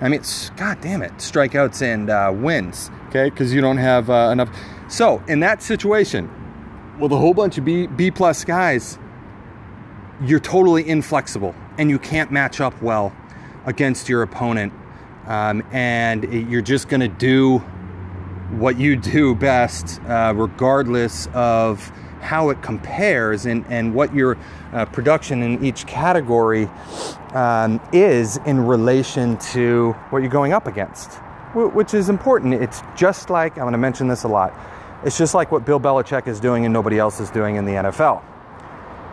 I 0.02 0.10
mean, 0.10 0.20
it's, 0.22 0.50
god 0.52 0.80
damn 0.82 1.02
it, 1.02 1.12
strikeouts 1.18 1.82
and 1.82 2.10
uh, 2.10 2.32
wins. 2.34 2.90
Okay, 3.10 3.30
because 3.30 3.54
you 3.54 3.62
don't 3.62 3.78
have 3.78 4.10
uh, 4.10 4.30
enough. 4.32 4.50
So 4.88 5.22
in 5.28 5.42
that 5.42 5.62
situation, 5.62 6.30
with 7.00 7.12
a 7.12 7.18
whole 7.18 7.34
bunch 7.34 7.58
of 7.58 7.66
B, 7.66 7.88
B 7.88 8.12
plus 8.12 8.46
guys, 8.46 8.98
you're 10.22 10.40
totally 10.40 10.88
inflexible 10.88 11.56
and 11.78 11.90
you 11.90 12.00
can't 12.00 12.32
match 12.32 12.60
up 12.60 12.80
well 12.82 13.16
against 13.66 14.10
your 14.10 14.22
opponent. 14.22 14.74
Um, 15.28 15.64
and 15.72 16.52
you're 16.52 16.62
just 16.62 16.90
going 16.90 17.02
to 17.02 17.08
do 17.08 17.60
what 18.58 18.80
you 18.80 18.96
do 18.96 19.36
best, 19.36 20.02
uh, 20.04 20.34
regardless 20.36 21.28
of 21.34 21.92
how 22.22 22.50
it 22.50 22.62
compares 22.62 23.46
and, 23.46 23.66
and 23.70 23.94
what 23.94 24.14
your 24.14 24.38
uh, 24.74 24.86
production 24.86 25.42
in 25.42 25.64
each 25.64 25.86
category 25.88 26.70
um, 27.34 27.80
is 27.94 28.38
in 28.46 28.60
relation 28.66 29.38
to 29.38 29.92
what 30.10 30.20
you're 30.20 30.32
going 30.32 30.54
up 30.54 30.68
against, 30.68 31.14
which 31.54 31.94
is 31.94 32.10
important. 32.10 32.54
It's 32.54 32.82
just 32.96 33.30
like, 33.30 33.54
I'm 33.54 33.64
going 33.64 33.72
to 33.74 33.78
mention 33.78 34.08
this 34.08 34.24
a 34.24 34.28
lot 34.28 34.54
it's 35.04 35.18
just 35.18 35.34
like 35.34 35.52
what 35.52 35.66
Bill 35.66 35.80
Belichick 35.80 36.28
is 36.28 36.40
doing 36.40 36.66
and 36.66 36.74
nobody 36.74 37.00
else 37.00 37.20
is 37.20 37.30
doing 37.30 37.56
in 37.56 37.66
the 37.66 37.74
NFL. 37.74 38.22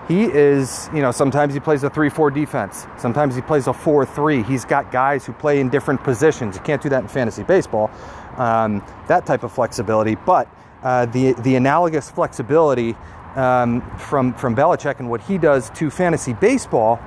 He 0.09 0.25
is, 0.25 0.89
you 0.95 1.03
know, 1.03 1.11
sometimes 1.11 1.53
he 1.53 1.61
plays 1.61 1.83
a 1.83 1.91
3 1.91 2.09
4 2.09 2.31
defense, 2.31 2.87
sometimes 2.97 3.35
he 3.35 3.43
plays 3.43 3.67
a 3.67 3.73
4 3.73 4.07
3. 4.07 4.43
He's 4.43 4.65
got 4.65 4.93
guys 4.93 5.27
who 5.27 5.33
play 5.33 5.61
in 5.61 5.69
different 5.69 6.03
positions. 6.03 6.57
You 6.57 6.63
can't 6.63 6.83
do 6.83 6.89
that 6.91 7.03
in 7.03 7.09
fantasy 7.09 7.43
baseball, 7.43 7.91
um, 8.37 8.85
that 9.09 9.27
type 9.27 9.43
of 9.43 9.53
flexibility. 9.53 10.15
But 10.15 10.49
uh, 10.87 11.05
the, 11.07 11.33
the 11.43 11.57
analogous 11.57 12.09
flexibility 12.09 12.95
um, 13.35 13.83
from, 13.99 14.33
from 14.35 14.55
Belichick 14.55 15.01
and 15.01 15.11
what 15.11 15.21
he 15.21 15.37
does 15.37 15.69
to 15.71 15.91
fantasy 15.91 16.33
baseball 16.33 17.01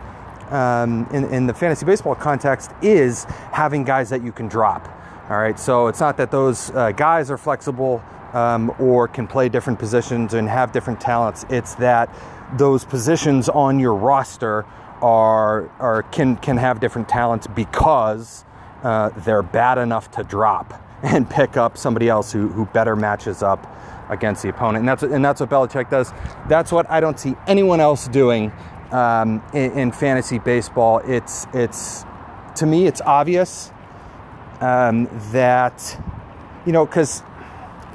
um, 0.50 1.08
in, 1.14 1.24
in 1.34 1.48
the 1.48 1.54
fantasy 1.54 1.86
baseball 1.86 2.14
context 2.14 2.72
is 2.82 3.24
having 3.54 3.86
guys 3.86 4.10
that 4.10 4.22
you 4.22 4.34
can 4.34 4.50
drop. 4.50 4.86
All 5.30 5.38
right, 5.38 5.58
so 5.58 5.88
it's 5.88 6.02
not 6.02 6.18
that 6.18 6.30
those 6.30 6.72
uh, 6.72 6.92
guys 6.92 7.32
are 7.32 7.38
flexible 7.38 8.04
um, 8.34 8.70
or 8.80 9.08
can 9.08 9.28
play 9.28 9.48
different 9.48 9.80
positions 9.80 10.34
and 10.34 10.50
have 10.50 10.74
different 10.74 11.00
talents. 11.00 11.46
It's 11.50 11.76
that 11.76 12.14
those 12.58 12.84
positions 12.84 13.48
on 13.48 13.80
your 13.80 13.96
roster 13.96 14.66
are, 15.02 15.70
are 15.80 16.04
can 16.04 16.36
can 16.36 16.58
have 16.58 16.82
different 16.82 17.08
talents 17.08 17.48
because 17.48 18.44
uh, 18.84 19.10
they're 19.24 19.42
bad 19.42 19.78
enough 19.78 20.12
to 20.12 20.24
drop 20.26 20.74
and 21.04 21.30
pick 21.30 21.58
up 21.58 21.78
somebody 21.78 22.10
else 22.10 22.32
who, 22.32 22.48
who 22.50 22.66
better 22.68 22.96
matches 22.96 23.42
up 23.44 23.66
against 24.10 24.42
the 24.44 24.50
opponent. 24.50 24.80
And 24.80 24.90
that's 24.90 25.04
and 25.04 25.24
that's 25.24 25.40
what 25.40 25.50
Belichick 25.50 25.90
does. 25.90 26.12
That's 26.48 26.72
what 26.72 26.90
I 26.90 27.00
don't 27.00 27.20
see 27.20 27.36
anyone 27.48 27.80
else 27.80 28.08
doing 28.08 28.52
um, 28.92 29.42
in, 29.54 29.72
in, 29.74 29.92
fantasy 29.92 30.40
baseball. 30.40 31.00
It's 31.06 31.46
it's 31.54 32.04
to 32.56 32.66
me 32.66 32.88
it's 32.88 33.02
obvious 33.02 33.72
um, 34.62 35.08
that 35.32 36.02
you 36.66 36.72
know 36.72 36.86
because 36.86 37.24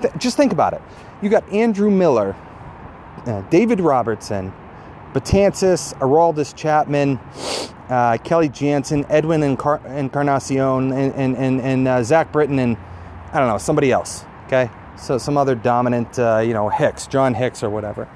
th- 0.03 0.15
just 0.19 0.37
think 0.37 0.53
about 0.53 0.73
it. 0.73 0.83
You 1.21 1.29
got 1.29 1.49
Andrew 1.53 1.91
Miller, 1.91 2.37
uh, 3.27 3.41
David 3.51 3.81
Robertson, 3.81 4.53
Betances, 5.13 5.95
Aroldis 5.99 6.55
Chapman, 6.55 7.19
uh, 7.89 8.19
Kenley 8.25 8.53
Jansen, 8.53 9.05
Edwin 9.09 9.41
Encar- 9.41 9.85
Encarnacion, 9.87 10.93
and, 10.93 11.15
and, 11.15 11.37
and, 11.37 11.61
and 11.61 11.89
uh, 11.89 12.03
Zack 12.03 12.33
Britton, 12.33 12.59
and 12.59 12.77
I 13.35 13.41
don't 13.41 13.49
know, 13.49 13.59
somebody 13.59 13.91
else, 13.91 14.25
okay? 14.47 14.71
So 14.97 15.19
some 15.19 15.37
other 15.37 15.57
dominant, 15.57 16.21
uh, 16.21 16.39
you 16.39 16.55
know, 16.55 16.69
Hicks, 16.69 17.09
John 17.09 17.35
Hicks 17.35 17.65
or 17.65 17.69
whatever. 17.69 18.09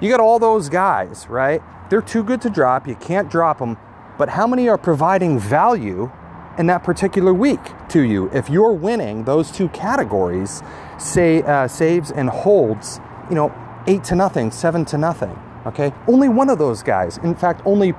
You 0.00 0.08
got 0.08 0.20
all 0.20 0.38
those 0.38 0.68
guys, 0.68 1.26
right? 1.28 1.60
They're 1.90 2.00
too 2.00 2.22
good 2.22 2.40
to 2.42 2.50
drop. 2.50 2.86
You 2.86 2.94
can't 2.94 3.28
drop 3.28 3.58
them. 3.58 3.76
But 4.16 4.28
how 4.28 4.46
many 4.46 4.68
are 4.68 4.78
providing 4.78 5.40
value 5.40 6.12
in 6.58 6.66
that 6.66 6.84
particular 6.84 7.34
week 7.34 7.60
to 7.88 8.02
you? 8.02 8.30
If 8.32 8.48
you're 8.48 8.72
winning 8.72 9.24
those 9.24 9.50
two 9.50 9.68
categories, 9.70 10.62
say 10.96 11.42
uh, 11.42 11.66
saves 11.66 12.12
and 12.12 12.30
holds, 12.30 13.00
you 13.28 13.34
know, 13.34 13.52
eight 13.88 14.04
to 14.04 14.14
nothing, 14.14 14.52
seven 14.52 14.84
to 14.86 14.96
nothing. 14.96 15.36
Okay, 15.66 15.92
only 16.06 16.28
one 16.28 16.50
of 16.50 16.58
those 16.58 16.84
guys. 16.84 17.18
In 17.18 17.34
fact, 17.34 17.62
only 17.64 17.94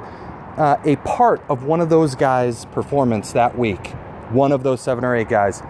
uh, 0.56 0.78
a 0.86 0.96
part 0.98 1.44
of 1.50 1.66
one 1.66 1.82
of 1.82 1.90
those 1.90 2.16
guys' 2.16 2.64
performance 2.66 3.34
that 3.34 3.58
week, 3.58 3.88
one 4.30 4.54
of 4.54 4.64
those 4.64 4.80
seven 4.80 5.04
or 5.04 5.14
eight 5.14 5.28
guys, 5.28 5.62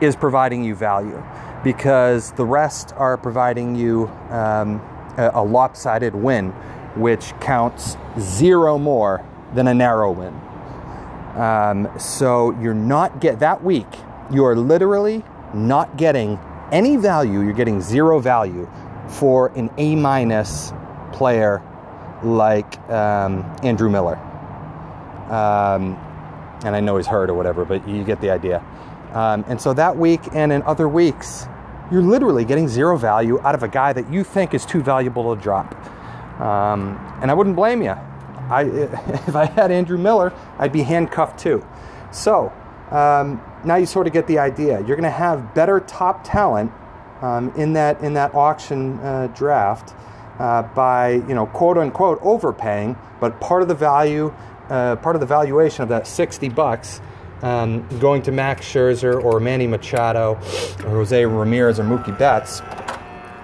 is 0.00 0.16
providing 0.16 0.64
you 0.64 0.74
value, 0.74 1.22
because 1.64 2.32
the 2.32 2.44
rest 2.44 2.92
are 2.96 3.16
providing 3.16 3.74
you 3.74 4.08
um, 4.30 4.80
a, 5.16 5.30
a 5.34 5.42
lopsided 5.42 6.14
win, 6.14 6.50
which 6.96 7.32
counts 7.40 7.96
zero 8.18 8.78
more 8.78 9.24
than 9.54 9.68
a 9.68 9.74
narrow 9.74 10.10
win. 10.10 10.34
Um, 11.36 11.88
so 11.98 12.58
you're 12.60 12.74
not 12.74 13.20
get 13.20 13.40
that 13.40 13.62
week. 13.62 13.86
You 14.30 14.44
are 14.44 14.56
literally 14.56 15.24
not 15.54 15.96
getting 15.96 16.38
any 16.72 16.96
value, 16.96 17.40
you're 17.42 17.52
getting 17.52 17.80
zero 17.80 18.18
value 18.18 18.68
for 19.08 19.48
an 19.56 19.70
A 19.78 19.94
minus 19.94 20.72
player 21.12 21.62
like 22.22 22.78
um, 22.90 23.44
Andrew 23.62 23.88
Miller. 23.88 24.16
Um, 25.30 25.96
and 26.64 26.74
I 26.74 26.80
know 26.80 26.96
he's 26.96 27.06
hurt 27.06 27.30
or 27.30 27.34
whatever, 27.34 27.64
but 27.64 27.86
you 27.86 28.02
get 28.02 28.20
the 28.20 28.30
idea. 28.30 28.64
Um, 29.12 29.44
and 29.48 29.60
so 29.60 29.72
that 29.74 29.96
week 29.96 30.20
and 30.32 30.52
in 30.52 30.62
other 30.62 30.88
weeks, 30.88 31.46
you're 31.90 32.02
literally 32.02 32.44
getting 32.44 32.68
zero 32.68 32.96
value 32.96 33.40
out 33.40 33.54
of 33.54 33.62
a 33.62 33.68
guy 33.68 33.92
that 33.92 34.12
you 34.12 34.24
think 34.24 34.54
is 34.54 34.66
too 34.66 34.82
valuable 34.82 35.34
to 35.34 35.40
drop. 35.40 35.74
Um, 36.40 36.98
and 37.22 37.30
I 37.30 37.34
wouldn't 37.34 37.56
blame 37.56 37.82
you. 37.82 37.94
I, 38.50 38.62
if 39.26 39.36
I 39.36 39.46
had 39.46 39.70
Andrew 39.70 39.98
Miller, 39.98 40.32
I'd 40.58 40.72
be 40.72 40.82
handcuffed 40.82 41.38
too. 41.38 41.64
So, 42.10 42.52
um, 42.90 43.42
now 43.64 43.76
you 43.76 43.86
sort 43.86 44.06
of 44.06 44.12
get 44.12 44.26
the 44.26 44.38
idea. 44.38 44.78
You're 44.78 44.96
going 44.96 45.02
to 45.02 45.10
have 45.10 45.54
better 45.54 45.80
top 45.80 46.24
talent 46.24 46.72
um, 47.22 47.52
in 47.56 47.72
that 47.72 48.00
in 48.02 48.14
that 48.14 48.34
auction 48.34 48.98
uh, 49.00 49.28
draft 49.28 49.94
uh, 50.38 50.62
by 50.62 51.12
you 51.12 51.34
know 51.34 51.46
quote 51.46 51.78
unquote 51.78 52.18
overpaying, 52.22 52.96
but 53.20 53.40
part 53.40 53.62
of 53.62 53.68
the 53.68 53.74
value, 53.74 54.32
uh, 54.68 54.96
part 54.96 55.16
of 55.16 55.20
the 55.20 55.26
valuation 55.26 55.82
of 55.82 55.88
that 55.88 56.06
60 56.06 56.48
bucks. 56.50 57.00
Um, 57.42 57.86
going 57.98 58.22
to 58.22 58.32
Max 58.32 58.64
Scherzer 58.66 59.22
or 59.22 59.40
Manny 59.40 59.66
Machado 59.66 60.34
or 60.84 60.90
Jose 60.90 61.24
Ramirez 61.26 61.78
or 61.78 61.84
Mookie 61.84 62.16
Betts, 62.18 62.60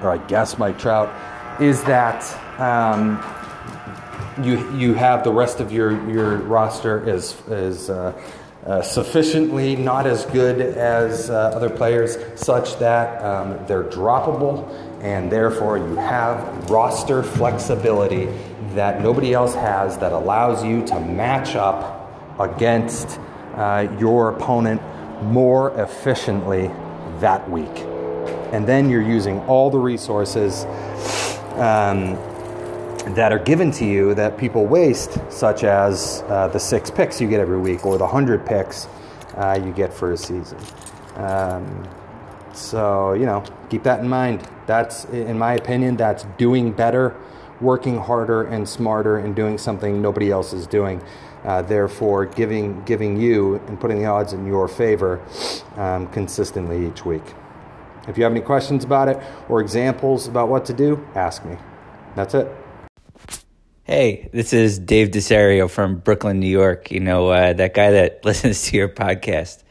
or 0.03 0.11
I 0.11 0.19
guess 0.29 0.59
Mike 0.59 0.79
Trout, 0.79 1.13
is 1.61 1.85
that 1.85 2.23
um, 2.59 3.23
you 4.43 4.71
you 4.77 4.95
have 4.95 5.25
the 5.25 5.33
rest 5.33 5.61
of 5.61 5.73
your 5.73 6.09
your 6.11 6.39
roster 6.39 7.07
is 7.09 7.41
is 7.49 7.91
uh, 7.91 8.19
uh, 8.65 8.81
sufficiently 8.81 9.77
not 9.77 10.07
as 10.07 10.25
good 10.27 10.61
as 10.61 11.29
uh, 11.29 11.51
other 11.55 11.69
players, 11.69 12.17
such 12.37 12.79
that 12.79 13.23
um, 13.23 13.59
they're 13.67 13.85
droppable, 13.85 14.69
and 15.03 15.31
therefore 15.31 15.77
you 15.79 15.97
have 15.97 16.71
roster 16.71 17.23
flexibility 17.23 18.29
that 18.75 19.03
nobody 19.03 19.35
else 19.35 19.55
has 19.55 19.99
that 19.99 20.13
allows 20.13 20.65
you 20.65 20.87
to 20.87 20.99
match 21.01 21.57
up 21.57 22.09
against 22.39 23.19
uh, 23.55 23.89
your 23.99 24.31
opponent 24.31 24.81
more 25.23 25.71
efficiently 25.81 26.69
that 27.21 27.49
week. 27.51 27.87
And 28.53 28.67
then 28.67 28.91
you're 28.91 29.03
using 29.03 29.41
all 29.41 29.71
the 29.71 29.79
resources. 29.79 30.65
Um, 31.55 32.19
that 33.15 33.33
are 33.33 33.39
given 33.39 33.71
to 33.73 33.85
you 33.85 34.15
that 34.15 34.39
people 34.39 34.65
waste, 34.65 35.19
such 35.29 35.65
as 35.65 36.23
uh, 36.29 36.49
the 36.49 36.59
six 36.59 36.91
picks 36.91 37.21
you 37.21 37.29
get 37.29 37.41
every 37.41 37.59
week 37.59 37.85
or 37.85 37.99
the 37.99 38.07
hundred 38.07 38.47
picks 38.47 38.87
uh, 39.37 39.61
you 39.63 39.73
get 39.73 39.93
for 39.93 40.13
a 40.13 40.17
season. 40.17 40.59
Um, 41.17 41.89
so, 42.55 43.15
you 43.15 43.27
know, 43.27 43.43
keep 43.71 43.83
that 43.83 44.01
in 44.01 44.09
mind. 44.09 44.47
That's, 44.67 45.05
in 45.07 45.39
my 45.39 45.55
opinion, 45.55 45.97
that's 45.97 46.25
doing 46.39 46.73
better, 46.73 47.17
working 47.61 47.99
harder 47.99 48.45
and 48.45 48.69
smarter, 48.69 49.19
and 49.19 49.35
doing 49.35 49.59
something 49.59 50.01
nobody 50.01 50.31
else 50.31 50.53
is 50.53 50.67
doing. 50.67 51.03
Uh, 51.45 51.61
therefore, 51.63 52.25
giving, 52.27 52.83
giving 52.85 53.21
you 53.21 53.57
and 53.67 53.81
putting 53.81 53.99
the 53.99 54.07
odds 54.07 54.33
in 54.33 54.47
your 54.47 54.69
favor 54.69 55.21
um, 55.77 56.07
consistently 56.09 56.87
each 56.87 57.05
week. 57.05 57.23
If 58.09 58.17
you 58.17 58.25
have 58.25 58.33
any 58.33 58.41
questions 58.41 58.85
about 58.85 59.09
it 59.09 59.21
or 59.49 59.61
examples 59.61 60.29
about 60.29 60.49
what 60.49 60.65
to 60.67 60.73
do, 60.73 61.05
ask 61.15 61.45
me. 61.45 61.57
That's 62.15 62.35
it. 62.35 62.49
Hey, 63.85 64.31
this 64.33 64.53
is 64.53 64.79
Dave 64.79 65.09
Desario 65.11 65.69
from 65.69 65.99
Brooklyn, 65.99 66.39
New 66.39 66.49
York. 66.49 66.91
You 66.91 67.01
know, 67.01 67.29
uh, 67.29 67.53
that 67.55 67.75
guy 67.75 67.91
that 67.91 68.25
listens 68.25 68.71
to 68.71 68.77
your 68.77 68.89
podcast. 68.89 69.63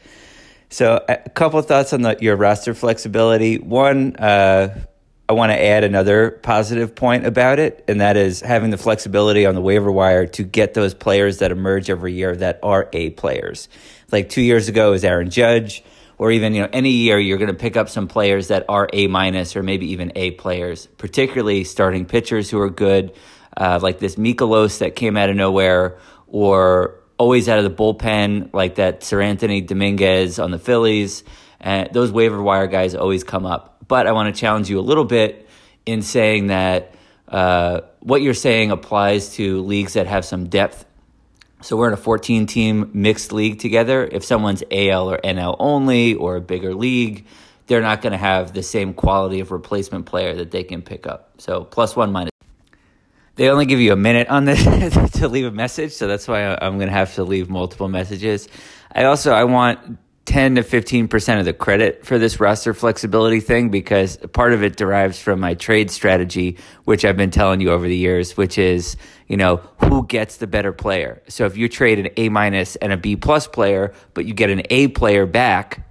So, 0.68 1.04
a 1.08 1.28
couple 1.30 1.58
of 1.58 1.66
thoughts 1.66 1.92
on 1.92 2.02
the, 2.02 2.16
your 2.20 2.36
roster 2.36 2.72
flexibility. 2.72 3.58
One, 3.58 4.16
uh, 4.16 4.84
I 5.32 5.34
want 5.34 5.50
to 5.50 5.58
add 5.58 5.82
another 5.82 6.30
positive 6.30 6.94
point 6.94 7.24
about 7.24 7.58
it, 7.58 7.86
and 7.88 8.02
that 8.02 8.18
is 8.18 8.42
having 8.42 8.68
the 8.68 8.76
flexibility 8.76 9.46
on 9.46 9.54
the 9.54 9.62
waiver 9.62 9.90
wire 9.90 10.26
to 10.26 10.42
get 10.42 10.74
those 10.74 10.92
players 10.92 11.38
that 11.38 11.50
emerge 11.50 11.88
every 11.88 12.12
year 12.12 12.36
that 12.36 12.60
are 12.62 12.90
A 12.92 13.08
players. 13.10 13.70
Like 14.10 14.28
two 14.28 14.42
years 14.42 14.68
ago 14.68 14.92
is 14.92 15.04
Aaron 15.06 15.30
Judge, 15.30 15.84
or 16.18 16.30
even 16.32 16.52
you 16.52 16.60
know 16.60 16.68
any 16.70 16.90
year 16.90 17.18
you're 17.18 17.38
going 17.38 17.48
to 17.48 17.56
pick 17.56 17.78
up 17.78 17.88
some 17.88 18.08
players 18.08 18.48
that 18.48 18.66
are 18.68 18.90
A 18.92 19.06
minus 19.06 19.56
or 19.56 19.62
maybe 19.62 19.92
even 19.92 20.12
A 20.16 20.32
players, 20.32 20.86
particularly 20.98 21.64
starting 21.64 22.04
pitchers 22.04 22.50
who 22.50 22.60
are 22.60 22.68
good, 22.68 23.14
uh, 23.56 23.78
like 23.80 24.00
this 24.00 24.16
Mikolas 24.16 24.80
that 24.80 24.96
came 24.96 25.16
out 25.16 25.30
of 25.30 25.36
nowhere, 25.36 25.96
or 26.26 27.00
always 27.16 27.48
out 27.48 27.58
of 27.58 27.64
the 27.64 27.70
bullpen, 27.70 28.52
like 28.52 28.74
that 28.74 29.00
Seranthony 29.00 29.66
Dominguez 29.66 30.38
on 30.38 30.50
the 30.50 30.58
Phillies. 30.58 31.24
And 31.58 31.88
those 31.94 32.12
waiver 32.12 32.42
wire 32.42 32.66
guys 32.66 32.94
always 32.94 33.24
come 33.24 33.46
up. 33.46 33.71
But 33.92 34.06
I 34.06 34.12
want 34.12 34.34
to 34.34 34.40
challenge 34.40 34.70
you 34.70 34.78
a 34.78 34.86
little 34.90 35.04
bit 35.04 35.46
in 35.84 36.00
saying 36.00 36.46
that 36.46 36.94
uh, 37.28 37.82
what 38.00 38.22
you're 38.22 38.32
saying 38.32 38.70
applies 38.70 39.34
to 39.34 39.60
leagues 39.60 39.92
that 39.92 40.06
have 40.06 40.24
some 40.24 40.48
depth. 40.48 40.86
So 41.60 41.76
we're 41.76 41.88
in 41.88 41.92
a 41.92 41.98
14 41.98 42.46
team 42.46 42.90
mixed 42.94 43.34
league 43.34 43.58
together. 43.58 44.02
If 44.10 44.24
someone's 44.24 44.62
AL 44.70 45.10
or 45.10 45.18
NL 45.18 45.56
only 45.58 46.14
or 46.14 46.36
a 46.36 46.40
bigger 46.40 46.74
league, 46.74 47.26
they're 47.66 47.82
not 47.82 48.00
going 48.00 48.12
to 48.12 48.18
have 48.18 48.54
the 48.54 48.62
same 48.62 48.94
quality 48.94 49.40
of 49.40 49.50
replacement 49.50 50.06
player 50.06 50.36
that 50.36 50.52
they 50.52 50.64
can 50.64 50.80
pick 50.80 51.06
up. 51.06 51.34
So 51.36 51.62
plus 51.62 51.94
one 51.94 52.12
minus 52.12 52.32
they 53.36 53.50
only 53.50 53.66
give 53.66 53.80
you 53.80 53.92
a 53.92 53.96
minute 53.96 54.28
on 54.28 54.46
this 54.46 54.62
to 55.18 55.28
leave 55.28 55.44
a 55.44 55.50
message, 55.50 55.92
so 55.92 56.06
that's 56.06 56.26
why 56.26 56.46
I'm 56.46 56.76
going 56.78 56.88
to 56.88 56.94
have 56.94 57.14
to 57.16 57.24
leave 57.24 57.50
multiple 57.50 57.88
messages. 57.88 58.48
I 58.94 59.04
also 59.04 59.32
I 59.32 59.44
want 59.44 59.98
10 60.24 60.54
to 60.54 60.62
15% 60.62 61.38
of 61.40 61.44
the 61.44 61.52
credit 61.52 62.06
for 62.06 62.16
this 62.16 62.38
roster 62.38 62.72
flexibility 62.72 63.40
thing 63.40 63.70
because 63.70 64.16
part 64.32 64.52
of 64.52 64.62
it 64.62 64.76
derives 64.76 65.18
from 65.18 65.40
my 65.40 65.54
trade 65.54 65.90
strategy, 65.90 66.56
which 66.84 67.04
I've 67.04 67.16
been 67.16 67.32
telling 67.32 67.60
you 67.60 67.70
over 67.70 67.88
the 67.88 67.96
years, 67.96 68.36
which 68.36 68.56
is, 68.56 68.96
you 69.26 69.36
know, 69.36 69.56
who 69.78 70.06
gets 70.06 70.36
the 70.36 70.46
better 70.46 70.72
player. 70.72 71.20
So 71.26 71.44
if 71.46 71.56
you 71.56 71.68
trade 71.68 71.98
an 71.98 72.10
A 72.16 72.28
minus 72.28 72.76
and 72.76 72.92
a 72.92 72.96
B 72.96 73.16
plus 73.16 73.48
player, 73.48 73.92
but 74.14 74.24
you 74.24 74.32
get 74.32 74.48
an 74.48 74.62
A 74.70 74.88
player 74.88 75.26
back, 75.26 75.84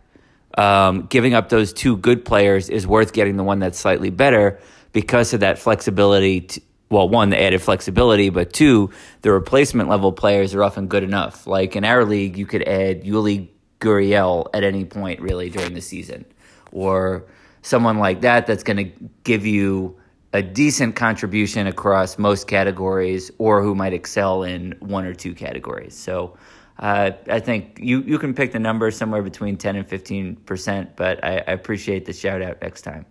um, 0.57 1.07
giving 1.07 1.33
up 1.33 1.49
those 1.49 1.73
two 1.73 1.97
good 1.97 2.23
players 2.23 2.69
is 2.69 2.87
worth 2.87 3.11
getting 3.11 3.35
the 3.35 3.43
one 3.43 3.59
that's 3.59 3.79
slightly 3.79 4.11
better 4.11 4.59
because 4.93 5.33
of 5.33 5.41
that 5.41 5.59
flexibility 5.59 6.41
to, 6.41 6.61
well, 6.89 7.07
one, 7.07 7.29
the 7.29 7.41
added 7.41 7.61
flexibility, 7.61 8.29
but 8.29 8.51
two, 8.51 8.91
the 9.21 9.31
replacement 9.31 9.89
level 9.89 10.11
players 10.11 10.53
are 10.53 10.63
often 10.63 10.87
good 10.87 11.03
enough. 11.03 11.47
Like 11.47 11.75
in 11.75 11.85
our 11.85 12.03
league, 12.05 12.37
you 12.37 12.45
could 12.45 12.63
add 12.63 13.03
Yuli 13.03 13.47
Gurriel 13.81 14.47
at 14.53 14.63
any 14.63 14.85
point 14.85 15.19
really 15.19 15.49
during 15.49 15.73
the 15.73 15.81
season, 15.81 16.23
or 16.71 17.25
someone 17.61 17.97
like 17.97 18.21
that 18.21 18.47
that's 18.47 18.63
going 18.63 18.77
to 18.77 19.09
give 19.23 19.45
you 19.45 19.97
a 20.33 20.41
decent 20.41 20.95
contribution 20.95 21.67
across 21.67 22.17
most 22.17 22.47
categories, 22.47 23.29
or 23.37 23.61
who 23.61 23.75
might 23.75 23.93
excel 23.93 24.43
in 24.43 24.73
one 24.79 25.05
or 25.05 25.13
two 25.13 25.33
categories. 25.33 25.95
So. 25.95 26.37
Uh, 26.79 27.11
I 27.27 27.39
think 27.39 27.77
you, 27.79 28.01
you 28.07 28.17
can 28.17 28.33
pick 28.33 28.53
the 28.53 28.59
number 28.59 28.89
somewhere 28.89 29.21
between 29.21 29.55
10 29.55 29.75
and 29.75 29.87
15%, 29.87 30.87
but 30.95 31.23
I, 31.23 31.33
I 31.33 31.51
appreciate 31.51 32.05
the 32.05 32.13
shout 32.13 32.41
out 32.41 32.59
next 32.59 32.81
time. 32.81 33.05